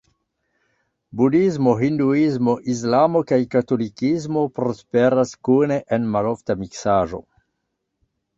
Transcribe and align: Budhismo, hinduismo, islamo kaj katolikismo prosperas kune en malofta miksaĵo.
Budhismo, 1.19 1.73
hinduismo, 1.81 2.55
islamo 2.75 3.21
kaj 3.33 3.39
katolikismo 3.57 4.47
prosperas 4.57 5.35
kune 5.51 5.79
en 5.99 6.09
malofta 6.17 6.59
miksaĵo. 6.65 7.23